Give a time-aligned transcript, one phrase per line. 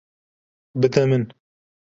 [0.75, 1.29] Bide min.